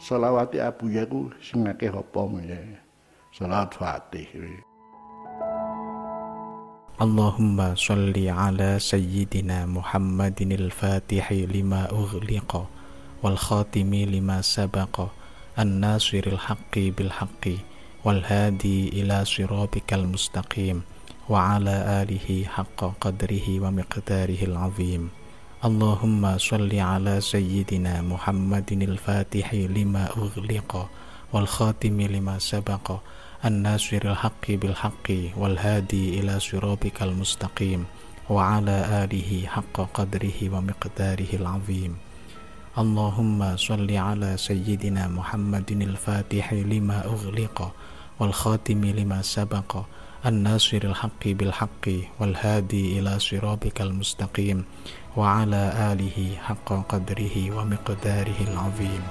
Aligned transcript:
selawat 0.00 0.56
Abu 0.56 0.88
Ya 0.88 1.04
ku 1.04 1.28
sing 1.44 1.68
akeh 1.68 1.92
apa 1.92 2.24
ya. 2.48 2.58
Selawat 3.36 3.76
Fatih. 3.76 4.28
اللهم 7.00 7.56
صل 7.80 8.12
على 8.12 8.76
سيدنا 8.76 9.64
محمد 9.66 10.40
الفاتح 10.52 11.32
لما 11.32 11.88
أغلق 11.90 12.52
والخاتم 13.22 13.90
لما 13.94 14.38
سبق 14.44 14.94
الناصر 15.58 16.24
الحق 16.26 16.74
بالحق 16.76 17.44
والهادي 18.04 18.88
إلى 18.88 19.24
صراطك 19.24 19.88
المستقيم 19.92 20.82
وعلى 21.28 21.76
آله 22.04 22.28
حق 22.44 22.80
قدره 23.00 23.46
ومقداره 23.60 24.40
العظيم 24.44 25.02
اللهم 25.60 26.38
صل 26.38 26.72
على 26.72 27.20
سيدنا 27.20 28.00
محمد 28.00 28.72
الفاتح 28.72 29.54
لما 29.54 30.08
أغلق 30.16 30.88
والخاتم 31.32 32.00
لما 32.00 32.38
سبق 32.40 32.86
الناصر 33.44 34.00
الحق 34.04 34.46
بالحق 34.48 35.08
والهادي 35.36 36.20
إلى 36.20 36.40
صراطك 36.40 37.02
المستقيم 37.02 37.84
وعلى 38.30 39.04
آله 39.04 39.30
حق 39.46 39.76
قدره 39.92 40.38
ومقداره 40.48 41.32
العظيم. 41.36 41.92
اللهم 42.78 43.56
صل 43.56 43.90
على 43.92 44.30
سيدنا 44.40 45.12
محمد 45.12 45.70
الفاتح 45.70 46.52
لما 46.52 47.04
أغلق 47.04 47.58
والخاتم 48.20 48.80
لما 48.84 49.20
سبق 49.22 49.70
الناصر 50.26 50.80
الحق 50.84 51.24
بالحق 51.24 51.88
والهادي 52.20 52.98
إلى 52.98 53.18
صراطك 53.18 53.80
المستقيم 53.80 54.64
وعلى 55.16 55.62
آله 55.92 56.36
حق 56.36 56.68
قدره 56.88 57.36
ومقداره 57.56 58.38
العظيم. 58.52 59.02